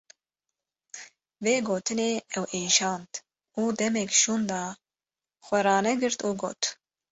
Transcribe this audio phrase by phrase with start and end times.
[1.43, 3.11] Vê gotinê ew êşand
[3.59, 4.63] û demek şûnda
[5.45, 6.61] xwe ranegirt û got: